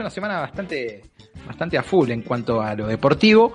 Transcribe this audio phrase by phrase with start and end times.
[0.00, 1.02] una semana bastante,
[1.44, 3.52] bastante a full en cuanto a lo deportivo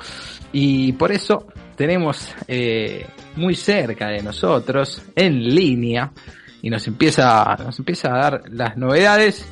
[0.51, 3.05] y por eso tenemos eh,
[3.37, 6.11] muy cerca de nosotros, en línea,
[6.61, 9.49] y nos empieza, nos empieza a dar las novedades.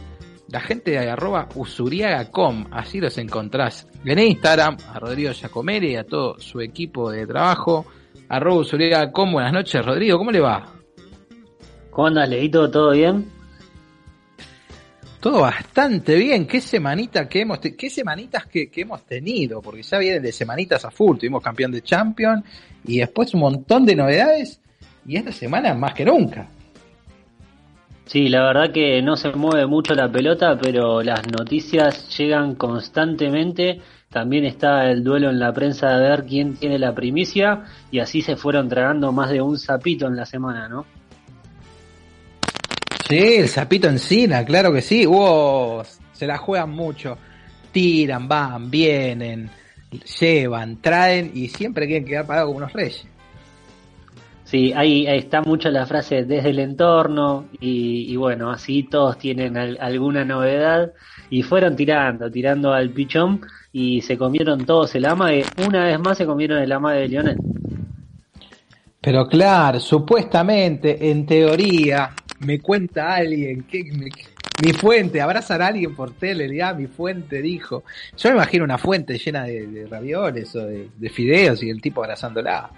[0.49, 6.03] La gente de arroba usuriaga.com, así los encontrás en Instagram, a Rodrigo Giacomelli y a
[6.03, 7.85] todo su equipo de trabajo.
[8.27, 10.65] Arroba usuriaga.com, buenas noches Rodrigo, ¿cómo le va?
[11.89, 12.69] ¿Cómo andas, Leito?
[12.69, 13.40] ¿Todo bien?
[15.21, 16.47] Todo bastante bien.
[16.47, 20.89] Qué semanita que hemos, qué semanitas que, hemos tenido, porque ya vienen de semanitas a
[20.89, 21.19] full.
[21.19, 22.43] Tuvimos campeón de Champion
[22.85, 24.59] y después un montón de novedades
[25.05, 26.47] y esta semana más que nunca.
[28.05, 33.79] Sí, la verdad que no se mueve mucho la pelota, pero las noticias llegan constantemente.
[34.09, 38.23] También está el duelo en la prensa de ver quién tiene la primicia y así
[38.23, 40.85] se fueron tragando más de un sapito en la semana, ¿no?
[43.11, 45.05] Sí, el sapito encina, claro que sí.
[45.05, 45.83] Hubo,
[46.13, 47.17] se la juegan mucho.
[47.73, 49.49] Tiran, van, vienen,
[50.17, 53.05] llevan, traen y siempre quieren quedar parados como unos reyes.
[54.45, 60.23] Sí, ahí, está mucho la frase desde el entorno y, bueno, así todos tienen alguna
[60.23, 60.93] novedad
[61.29, 63.41] y fueron tirando, tirando al pichón
[63.73, 67.09] y se comieron todos el ama de, una vez más se comieron el ama de
[67.09, 67.37] Lionel.
[69.01, 72.11] Pero claro, supuestamente, en teoría,
[72.45, 73.83] me cuenta alguien, que
[74.63, 77.83] mi fuente, abrazar a alguien por tele, ya mi fuente dijo.
[78.17, 82.69] Yo me imagino una fuente llena de, ravioles o de, fideos y el tipo abrazándola.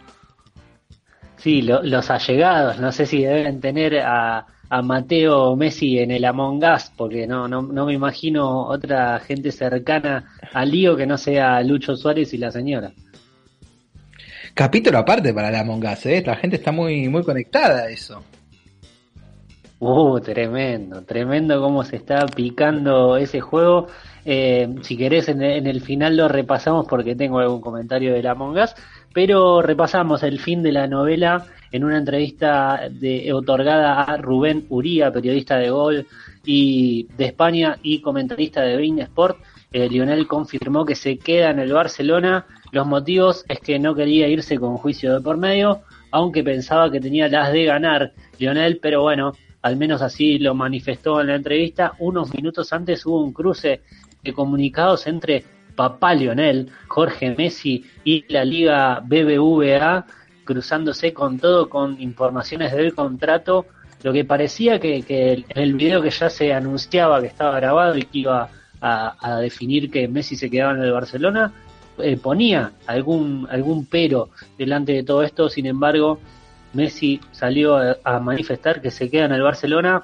[1.37, 6.63] Sí, los allegados, no sé si deben tener a, a Mateo Messi en el Among
[6.63, 11.61] Us, porque no, no, no me imagino otra gente cercana al lío que no sea
[11.63, 12.93] Lucho Suárez y la señora.
[14.53, 16.23] Capítulo aparte para el Among Us, ¿eh?
[16.25, 18.23] la gente está muy, muy conectada a eso.
[19.85, 23.87] Uh, tremendo, tremendo cómo se está picando ese juego.
[24.23, 28.73] Eh, si querés, en, el final lo repasamos porque tengo algún comentario de la Us,
[29.13, 35.11] pero repasamos el fin de la novela en una entrevista de, otorgada a Rubén Uría,
[35.11, 36.07] periodista de Gol
[36.45, 39.37] y de España y comentarista de Bein Sport.
[39.73, 42.45] Eh, Lionel confirmó que se queda en el Barcelona.
[42.71, 47.01] Los motivos es que no quería irse con juicio de por medio, aunque pensaba que
[47.01, 51.93] tenía las de ganar Lionel, pero bueno, al menos así lo manifestó en la entrevista.
[51.99, 53.81] Unos minutos antes hubo un cruce
[54.21, 55.43] de comunicados entre
[55.75, 60.05] papá Lionel, Jorge Messi y la Liga BBVA,
[60.43, 63.65] cruzándose con todo, con informaciones del contrato,
[64.03, 68.03] lo que parecía que, en el video que ya se anunciaba que estaba grabado y
[68.03, 68.49] que iba
[68.81, 71.53] a, definir que Messi se quedaba en el Barcelona,
[71.99, 76.19] eh, ponía algún, algún pero delante de todo esto, sin embargo,
[76.73, 80.03] Messi salió a, manifestar que se queda en el Barcelona,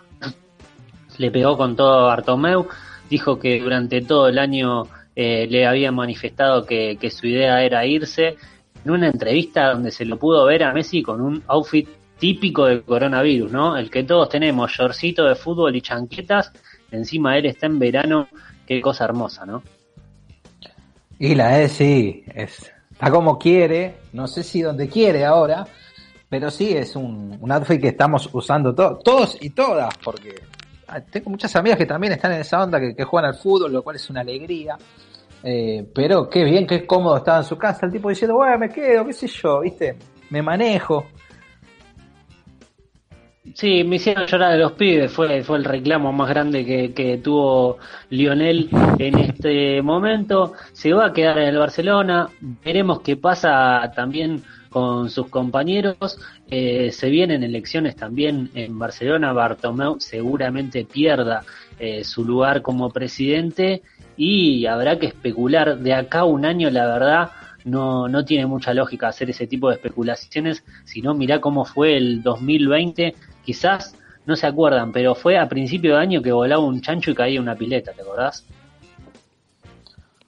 [1.17, 2.67] le pegó con todo a Bartomeu,
[3.09, 4.83] dijo que durante todo el año
[5.15, 8.37] eh, le había manifestado que, su idea era irse,
[8.85, 12.83] en una entrevista donde se lo pudo ver a Messi con un outfit típico del
[12.83, 13.77] coronavirus, ¿no?
[13.77, 16.51] El que todos tenemos, shortcito de fútbol y chanquetas,
[16.91, 18.27] encima él está en verano,
[18.65, 19.63] qué cosa hermosa, ¿no?
[21.17, 25.67] Y la es, sí, es, está como quiere, no sé si donde quiere ahora,
[26.29, 30.35] pero sí es un, un outfit que estamos usando todos y todas, porque
[30.87, 33.81] ah, tengo muchas amigas que también están en esa onda, que, juegan al fútbol, lo
[33.81, 34.77] cual es una alegría.
[35.41, 38.69] Eh, pero qué bien, qué cómodo estaba en su casa, el tipo diciendo, bueno, me
[38.69, 39.97] quedo, qué sé yo, viste,
[40.29, 41.07] me manejo.
[43.55, 47.17] Sí, me hicieron llorar de los pibes, fue, fue el reclamo más grande que, que,
[47.17, 47.77] tuvo
[48.09, 48.69] Lionel
[48.99, 50.53] en este momento.
[50.71, 56.17] Se va a quedar en el Barcelona, veremos qué pasa también con sus compañeros.
[56.49, 59.33] Eh, se vienen elecciones también en Barcelona.
[59.33, 61.43] Bartomeu seguramente pierda
[61.79, 63.81] eh, su lugar como presidente
[64.17, 65.77] y habrá que especular.
[65.79, 67.31] De acá a un año, la verdad,
[67.65, 72.21] no, no tiene mucha lógica hacer ese tipo de especulaciones, sino mirá cómo fue el
[72.21, 73.15] 2020.
[73.43, 77.15] Quizás no se acuerdan, pero fue a principio de año que volaba un chancho y
[77.15, 78.45] caía una pileta, ¿te acordás?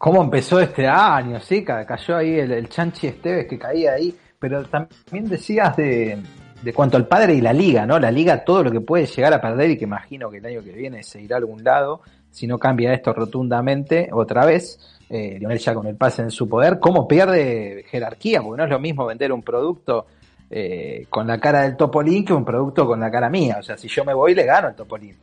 [0.01, 1.39] ¿Cómo empezó este año?
[1.39, 6.17] Sí, cayó ahí el, el Chanchi Esteves que caía ahí pero también decías de,
[6.63, 7.99] de cuanto al padre y la liga, ¿no?
[7.99, 10.63] La liga, todo lo que puede llegar a perder y que imagino que el año
[10.63, 12.01] que viene se irá a algún lado,
[12.31, 14.79] si no cambia esto rotundamente otra vez,
[15.11, 18.41] eh, Lionel ya con el pase en su poder, ¿cómo pierde jerarquía?
[18.41, 20.07] Porque no es lo mismo vender un producto
[20.49, 23.57] eh, con la cara del Topolín que un producto con la cara mía.
[23.59, 25.17] O sea, si yo me voy, le gano al Topolín.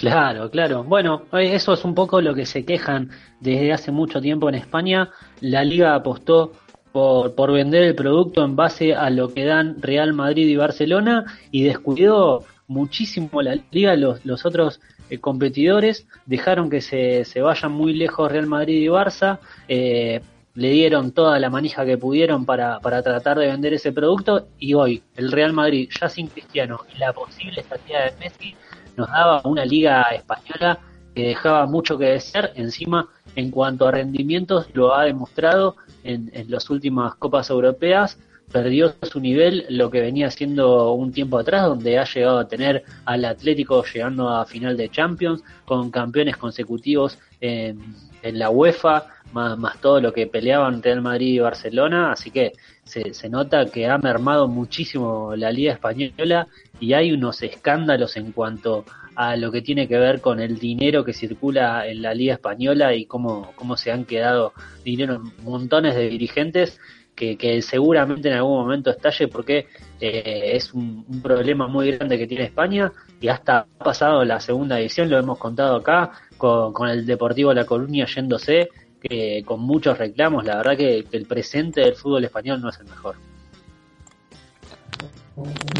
[0.00, 0.82] Claro, claro.
[0.82, 5.10] Bueno, eso es un poco lo que se quejan desde hace mucho tiempo en España.
[5.42, 6.52] La liga apostó
[6.90, 11.26] por, por vender el producto en base a lo que dan Real Madrid y Barcelona
[11.50, 14.80] y descuidó muchísimo la liga, los, los otros
[15.10, 19.38] eh, competidores, dejaron que se, se, vayan muy lejos Real Madrid y Barça,
[19.68, 20.22] eh,
[20.54, 24.72] le dieron toda la manija que pudieron para, para tratar de vender ese producto y
[24.72, 28.56] hoy el Real Madrid, ya sin Cristiano y la posible salida de Messi,
[29.00, 30.78] nos daba una liga española
[31.14, 32.52] que dejaba mucho que desear.
[32.54, 38.18] Encima, en cuanto a rendimientos, lo ha demostrado en, en las últimas Copas Europeas.
[38.52, 42.82] Perdió su nivel, lo que venía siendo un tiempo atrás, donde ha llegado a tener
[43.04, 49.80] al Atlético llegando a final de Champions, con campeones consecutivos en, en la UEFA, más,
[49.80, 52.52] todo lo que peleaban Real Madrid y Barcelona, así que
[52.84, 56.46] se, se, nota que ha mermado muchísimo la Liga Española
[56.80, 58.84] y hay unos escándalos en cuanto
[59.14, 62.94] a lo que tiene que ver con el dinero que circula en la Liga Española
[62.94, 64.52] y cómo, cómo se han quedado
[64.84, 66.80] dinero montones de dirigentes
[67.14, 69.66] que, que seguramente en algún momento estalle porque
[70.00, 74.40] eh, es un, un, problema muy grande que tiene España y hasta ha pasado la
[74.40, 78.70] segunda edición, lo hemos contado acá, con, con el Deportivo La Coruña yéndose,
[79.00, 82.78] que con muchos reclamos, la verdad que, que el presente del fútbol español no es
[82.78, 83.16] el mejor.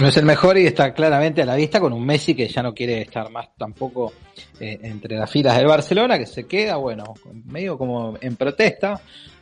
[0.00, 2.62] No es el mejor y está claramente a la vista con un Messi que ya
[2.62, 4.12] no quiere estar más tampoco
[4.58, 7.14] eh, entre las filas del Barcelona, que se queda, bueno,
[7.46, 9.00] medio como en protesta.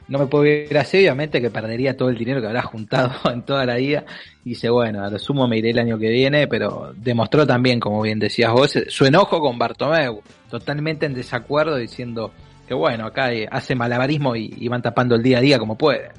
[0.08, 3.42] No me puedo ir así, obviamente que perdería todo el dinero que habrá juntado en
[3.42, 4.04] toda la vida.
[4.44, 7.78] Y dice, bueno, a lo sumo me iré el año que viene, pero demostró también,
[7.78, 12.32] como bien decías vos, su enojo con Bartomeu, totalmente en desacuerdo, diciendo
[12.68, 16.10] que bueno, acá hace malabarismo y, y van tapando el día a día como puede.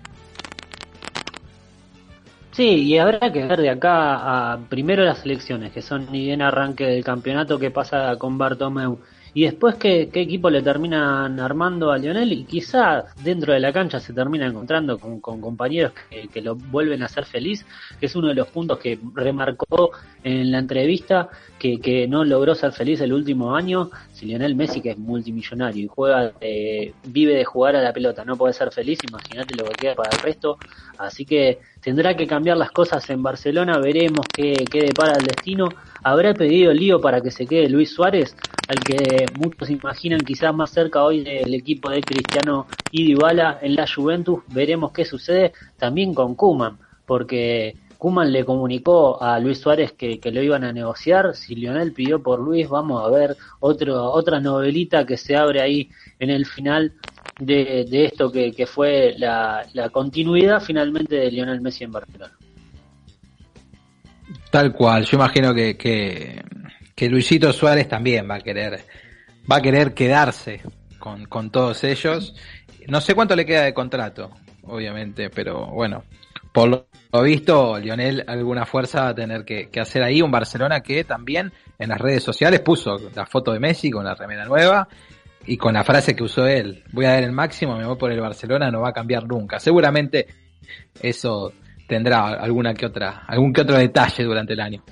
[2.52, 6.42] Sí, y habrá que ver de acá a primero las elecciones, que son ni bien
[6.42, 9.00] arranque del campeonato que pasa con Bartomeu,
[9.34, 13.72] y después qué, qué equipo le terminan armando a Lionel, y quizá dentro de la
[13.72, 15.94] cancha se termina encontrando con, compañeros
[16.32, 17.66] que, lo vuelven a hacer feliz,
[18.00, 19.92] que es uno de los puntos que remarcó
[20.24, 24.82] en la entrevista, que, que no logró ser feliz el último año, si Lionel Messi,
[24.82, 28.72] que es multimillonario y juega, eh, vive de jugar a la pelota, no puede ser
[28.72, 30.58] feliz, imagínate lo que queda para el resto,
[30.98, 35.70] así que tendrá que cambiar las cosas en Barcelona, veremos qué, qué depara el destino.
[36.04, 38.36] ¿Habrá pedido lío para que se quede Luis Suárez,
[38.68, 43.76] al que muchos imaginan quizás más cerca hoy del equipo de Cristiano y Dybala en
[43.76, 44.44] la Juventus?
[44.48, 50.32] Veremos qué sucede también con Kuman, porque Kuman le comunicó a Luis Suárez que, que,
[50.32, 51.36] lo iban a negociar.
[51.36, 55.90] Si Lionel pidió por Luis, vamos a ver otro, otra novelita que se abre ahí
[56.18, 56.94] en el final
[57.42, 62.34] de, de esto que, que fue la, la, continuidad finalmente de Lionel Messi en Barcelona.
[64.50, 66.42] Tal cual, yo imagino que, que,
[66.96, 68.80] que Luisito Suárez también va a querer,
[69.52, 70.62] va a querer quedarse
[71.00, 72.34] con, con todos ellos.
[72.88, 74.32] No sé cuánto le queda de contrato,
[74.64, 76.06] obviamente, pero bueno,
[76.52, 80.22] por lo visto, Lionel alguna fuerza va a tener que, hacer ahí.
[80.22, 84.16] Un Barcelona que también en las redes sociales puso la foto de Messi con la
[84.16, 84.88] remera nueva
[85.46, 86.84] y con la frase que usó él.
[86.92, 89.60] Voy a dar el máximo, me voy por el Barcelona, no va a cambiar nunca.
[89.60, 90.28] Seguramente
[91.02, 91.54] eso
[91.88, 94.84] tendrá alguna que otra, algún que otro detalle durante el año.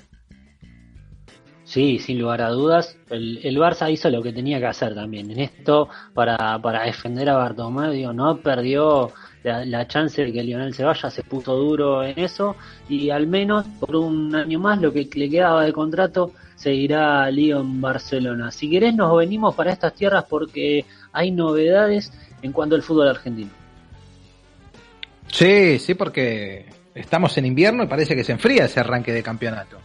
[1.68, 2.98] Sí, sin lugar a dudas.
[3.10, 5.30] El, el, Barça hizo lo que tenía que hacer también.
[5.30, 9.12] En esto, para, para defender a Bartomeu, no perdió
[9.48, 12.56] la, la, chance de que Lionel se vaya, se puso duro en eso.
[12.88, 17.60] Y al menos por un año más, lo que le quedaba de contrato, seguirá Lío
[17.60, 18.50] en Barcelona.
[18.50, 22.12] Si querés, nos venimos para estas tierras porque hay novedades
[22.42, 23.50] en cuanto al fútbol argentino.
[25.28, 29.78] Sí, sí, porque estamos en invierno y parece que se enfría ese arranque de campeonato.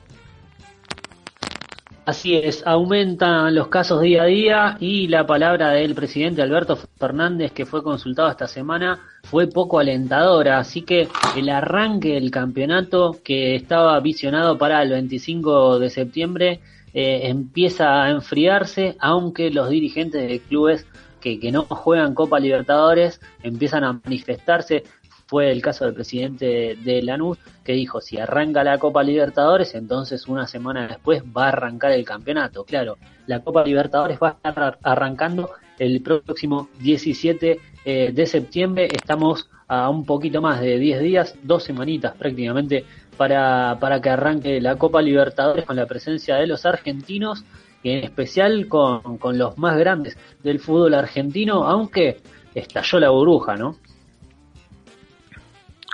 [2.05, 7.51] Así es, aumentan los casos día a día y la palabra del presidente Alberto Fernández,
[7.51, 10.57] que fue consultado esta semana, fue poco alentadora.
[10.57, 16.61] Así que el arranque del campeonato, que estaba visionado para el 25 de septiembre,
[16.93, 20.85] eh, empieza a enfriarse, aunque los dirigentes de clubes
[21.19, 24.83] que, que no juegan Copa Libertadores empiezan a manifestarse
[25.25, 30.27] fue el caso del presidente de Lanús, que dijo, si arranca la Copa Libertadores, entonces
[30.27, 32.63] una semana después va a arrancar el campeonato.
[32.65, 35.49] Claro, la Copa Libertadores va a estar arrancando
[35.79, 38.87] el próximo 17 eh, de septiembre.
[38.91, 42.85] Estamos a un poquito más de 10 días, dos semanitas prácticamente,
[43.17, 47.43] para, para que arranque la Copa Libertadores con la presencia de los argentinos,
[47.81, 52.21] y en especial con, con los más grandes del fútbol argentino, aunque
[52.55, 53.77] estalló la burbuja, ¿no?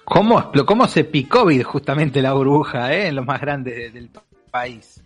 [0.09, 4.09] ¿Cómo, cómo se picó justamente la burbuja eh, en los más grandes del
[4.50, 5.03] país?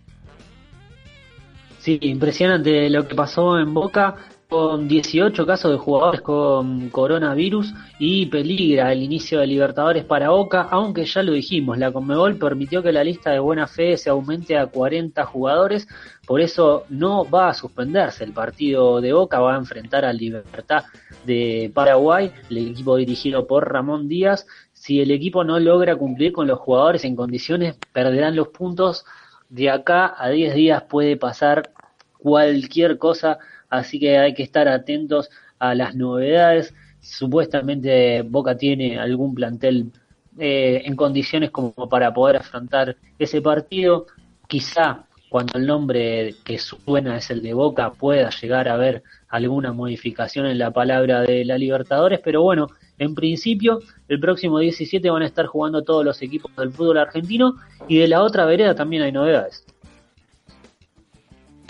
[1.78, 4.16] Sí, impresionante lo que pasó en Boca.
[4.48, 10.68] Con 18 casos de jugadores con coronavirus y peligra el inicio de Libertadores para Boca,
[10.70, 14.56] aunque ya lo dijimos, la Conmebol permitió que la lista de buena fe se aumente
[14.56, 15.88] a 40 jugadores,
[16.26, 20.84] por eso no va a suspenderse el partido de Boca, va a enfrentar al Libertad
[21.24, 24.46] de Paraguay, el equipo dirigido por Ramón Díaz.
[24.72, 29.04] Si el equipo no logra cumplir con los jugadores en condiciones, perderán los puntos.
[29.48, 31.70] De acá a 10 días puede pasar
[32.18, 33.38] cualquier cosa
[33.78, 36.74] así que hay que estar atentos a las novedades.
[37.00, 39.92] Supuestamente Boca tiene algún plantel
[40.38, 44.06] eh, en condiciones como para poder afrontar ese partido.
[44.48, 49.72] Quizá cuando el nombre que suena es el de Boca pueda llegar a haber alguna
[49.72, 55.22] modificación en la palabra de la Libertadores, pero bueno, en principio el próximo 17 van
[55.22, 57.56] a estar jugando todos los equipos del fútbol argentino
[57.88, 59.64] y de la otra vereda también hay novedades.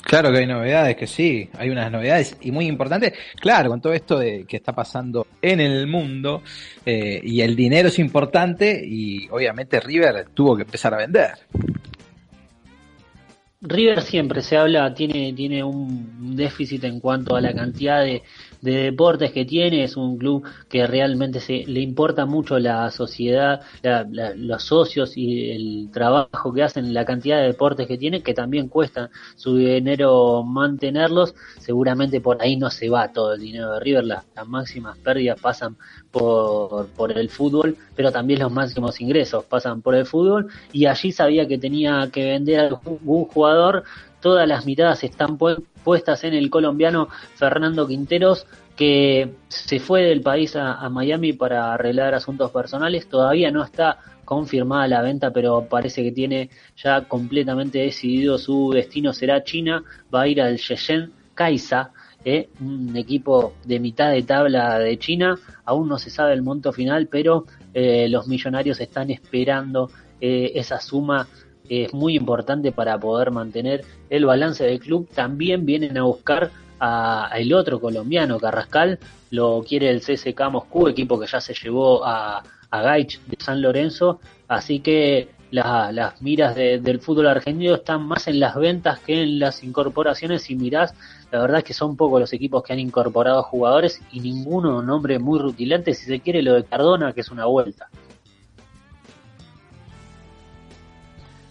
[0.05, 3.15] Claro que hay novedades, que sí, hay unas novedades y muy importantes.
[3.41, 6.43] Claro, con todo esto de que está pasando en el mundo
[6.85, 11.33] eh, y el dinero es importante y obviamente River tuvo que empezar a vender.
[13.63, 18.23] River siempre se habla, tiene, tiene un déficit en cuanto a la cantidad de,
[18.65, 23.61] de deportes que tiene, es un club que realmente se, le importa mucho la sociedad,
[24.37, 28.69] los socios y el trabajo que hacen, la cantidad de deportes que tiene, que también
[28.69, 34.05] cuesta su dinero mantenerlos, seguramente por ahí no se va todo el dinero de River,
[34.05, 35.77] las, máximas pérdidas pasan
[36.11, 40.49] por, por el fútbol, pero también los máximos ingresos pasan por el fútbol.
[40.73, 43.85] Y allí sabía que tenía que vender a algún jugador
[44.25, 50.57] todas las miradas están puestas en el colombiano Fernando Quinteros, que se fue del país
[50.57, 53.07] a, Miami para arreglar asuntos personales.
[53.07, 59.13] Todavía no está confirmada la venta, pero parece que tiene ya completamente decidido su destino
[59.13, 59.85] será China.
[60.13, 61.93] Va a ir al Shenzhen Kaisa,
[62.25, 65.39] eh, un equipo de mitad de tabla de China.
[65.67, 70.81] Aún no se sabe el monto final, pero eh, los millonarios están esperando eh, esa
[70.81, 71.29] suma
[71.69, 75.09] es muy importante para poder mantener el balance del club.
[75.15, 78.99] También vienen a buscar a, el otro colombiano, Carrascal,
[79.31, 83.63] lo quiere el CSK Moscú, equipo que ya se llevó a, a Gaich de San
[83.63, 89.39] Lorenzo, así que las miras del fútbol argentino están más en las ventas que en
[89.39, 90.95] las incorporaciones y mirás,
[91.31, 95.21] la verdad es que son pocos los equipos que han incorporado jugadores y ninguno nombre
[95.21, 97.89] muy rutilante, si se quiere lo de Cardona, que es una vuelta.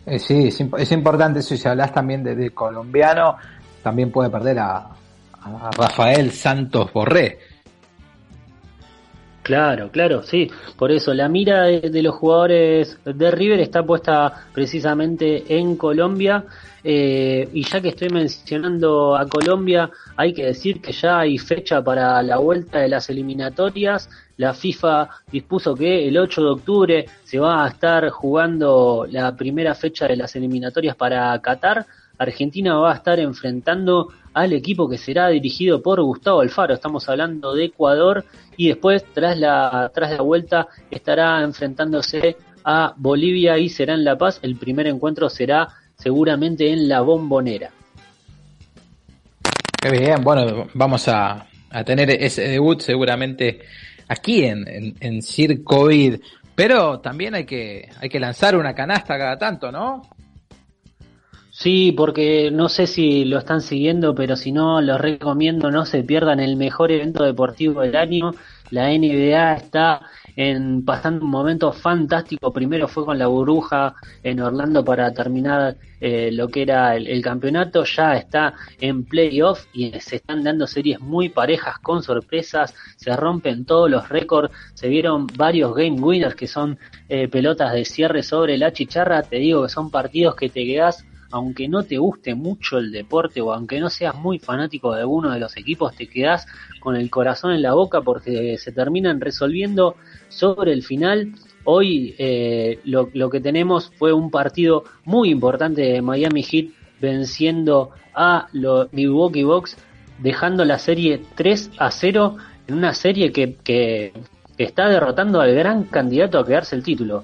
[0.06, 1.56] Eh, sí, es, importante eso.
[1.56, 3.38] Si hablas también de, colombiano,
[3.82, 4.90] también puede perder a,
[5.78, 7.38] Rafael Santos Borré.
[9.42, 10.50] Claro, claro, sí.
[10.78, 16.46] Por eso la mira de, los jugadores de River está puesta precisamente en Colombia.
[16.82, 21.82] Eh, y ya que estoy mencionando a Colombia, hay que decir que ya hay fecha
[21.82, 27.40] para la vuelta de las eliminatorias la FIFA dispuso que el 8 de octubre se
[27.40, 31.86] va a estar jugando la primera fecha de las eliminatorias para Qatar.
[32.18, 36.74] Argentina va a estar enfrentando al equipo que será dirigido por Gustavo Alfaro.
[36.74, 38.26] Estamos hablando de Ecuador
[38.58, 44.18] y después tras la tras la vuelta estará enfrentándose a Bolivia y será en La
[44.18, 44.40] Paz.
[44.42, 47.70] El primer encuentro será seguramente en la Bombonera.
[49.80, 53.60] Qué bien, bueno, vamos a, a tener ese debut seguramente
[54.08, 55.22] aquí en, en, en
[56.56, 60.02] pero también hay que, hay que lanzar una canasta cada tanto, ¿no?
[61.50, 66.04] Sí, porque no sé si lo están siguiendo, pero si no, los recomiendo no se
[66.04, 68.32] pierdan el mejor evento deportivo del año.
[68.72, 70.02] La NBA está
[70.36, 72.52] en pasando un momento fantástico.
[72.52, 77.84] Primero fue con la burbuja en Orlando para terminar eh, lo que era el, campeonato.
[77.86, 82.74] Ya está en playoff y se están dando series muy parejas con sorpresas.
[82.96, 84.54] Se rompen todos los récords.
[84.74, 86.78] Se vieron varios game winners que son
[87.10, 89.24] eh, pelotas de cierre sobre la chicharra.
[89.24, 93.42] Te digo que son partidos que te quedas aunque no te guste mucho el deporte
[93.42, 96.46] o aunque no seas muy fanático de alguno de los equipos, te quedas
[96.80, 99.96] con el corazón en la boca porque se terminan resolviendo
[100.34, 101.34] sobre el final.
[101.64, 106.68] Hoy eh, lo, que tenemos fue un partido muy importante de Miami Heat
[107.00, 109.78] venciendo a los Milwaukee Bucks,
[110.20, 112.38] dejando la serie 3 a 0
[112.68, 114.14] en una serie que, que
[114.58, 117.24] está derrotando al gran candidato a quedarse el título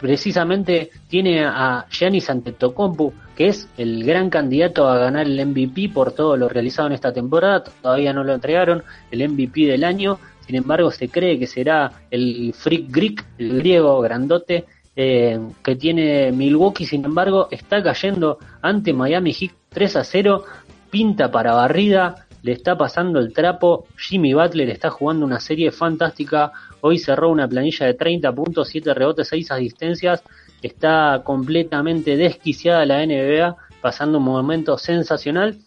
[0.00, 6.12] precisamente tiene a Giannis Antetokounmpo, que es el gran candidato a ganar el MVP por
[6.12, 7.64] todo lo realizado en esta temporada.
[7.64, 10.18] Todavía no lo entregaron, el MVP del año.
[10.48, 14.64] Sin embargo, se cree que será el Freak Greek, el griego grandote,
[14.96, 16.86] eh, que tiene Milwaukee.
[16.86, 20.44] Sin embargo, está cayendo ante Miami Heat 3 a 0.
[20.88, 22.24] Pinta para barrida.
[22.40, 23.88] le está pasando el trapo.
[23.98, 26.50] Jimmy Butler está jugando una serie fantástica.
[26.80, 30.22] Hoy cerró una planilla de 30 puntos, 7 rebotes, 6 asistencias.
[30.62, 35.58] Está completamente desquiciada la NBA, pasando un momento sensacional.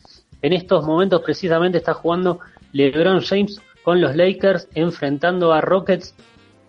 [0.42, 2.40] En estos momentos precisamente está jugando
[2.74, 6.16] LeBron James con los Lakers enfrentando a Rockets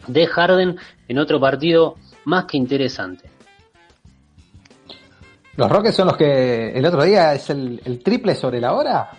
[0.06, 0.76] de Harden
[1.08, 3.32] en otro partido más que interesante.
[5.56, 9.10] ¿Los Rockets son los que el otro día es el, triple sobre la hora?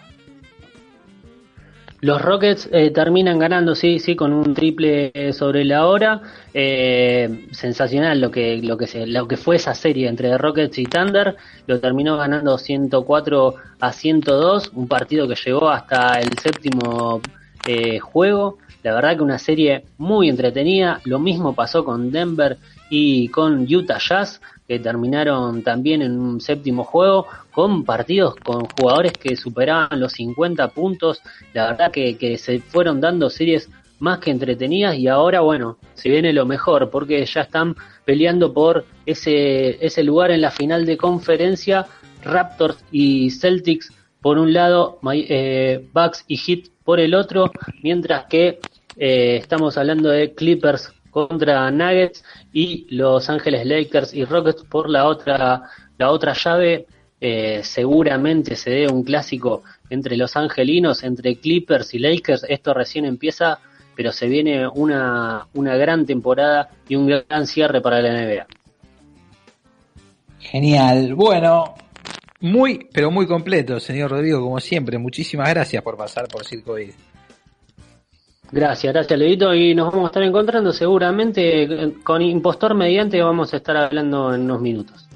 [2.01, 6.21] Los Rockets eh, terminan ganando, sí, sí, con un triple eh, sobre la hora.
[6.53, 10.85] Eh, sensacional lo que, lo, que se, lo que fue esa serie entre Rockets y
[10.85, 11.37] Thunder.
[11.67, 17.21] Lo terminó ganando 104 a 102, un partido que llegó hasta el séptimo
[18.01, 18.57] juego.
[18.83, 20.99] La verdad que una serie muy entretenida.
[21.05, 22.57] Lo mismo pasó con Denver
[22.89, 29.13] y con Utah Jazz, que terminaron también en un séptimo juego, con partidos con jugadores
[29.13, 31.21] que superaban los 50 puntos.
[31.53, 36.33] La verdad que, se fueron dando series más que entretenidas y ahora, bueno, se viene
[36.33, 41.87] lo mejor, porque ya están peleando por ese, ese lugar en la final de conferencia.
[42.21, 43.91] Raptors y Celtics
[44.23, 47.51] por un lado, eh, Bucks y Heat por el otro,
[47.83, 48.59] mientras que
[48.95, 55.05] eh, estamos hablando de Clippers contra Nuggets y Los Ángeles Lakers y Rockets por la
[55.07, 55.63] otra
[55.97, 56.87] la otra llave.
[57.19, 62.45] Eh, seguramente se dé un clásico entre los angelinos, entre Clippers y Lakers.
[62.47, 63.59] Esto recién empieza,
[63.93, 68.47] pero se viene una, una gran temporada y un gran cierre para la NBA.
[70.39, 71.13] Genial.
[71.13, 71.75] Bueno,
[72.43, 74.97] muy, pero muy completo, señor Rodrigo, como siempre.
[74.97, 76.75] Muchísimas gracias por pasar por Circo
[78.51, 83.57] Gracias, gracias Levito y nos vamos a estar encontrando seguramente con Impostor Mediante vamos a
[83.57, 85.07] estar hablando en unos minutos.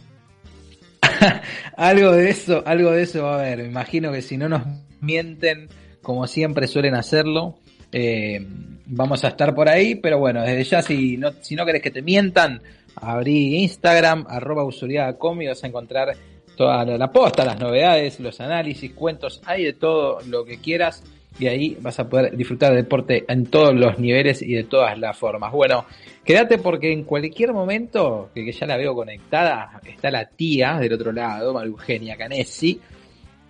[1.76, 3.58] algo de eso, algo de eso va a haber.
[3.58, 4.62] Me imagino que si no nos
[5.02, 5.68] mienten,
[6.02, 7.60] como siempre suelen hacerlo,
[7.92, 8.40] eh,
[8.86, 11.92] vamos a estar por ahí, pero bueno, desde ya si no, si no querés que
[11.92, 12.62] te mientan,
[12.96, 16.16] abrí Instagram, arroba y vas a encontrar
[16.58, 21.04] toda la posta, las novedades, los análisis, cuentos, hay de todo lo que quieras
[21.40, 24.98] y ahí vas a poder disfrutar del deporte en todos los niveles y de todas
[24.98, 25.52] las formas.
[25.52, 25.86] Bueno,
[26.26, 31.12] quédate porque en cualquier momento, que, ya la veo conectada, está la tía del otro
[31.12, 32.82] lado, María Eugenia Canesi,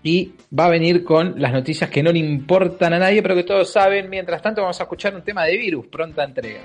[0.04, 3.43] y va a venir con las noticias que no le importan a nadie, pero que
[3.43, 4.10] todos saben.
[4.10, 6.62] Mientras tanto, vamos a escuchar un tema de virus, pronta entrega.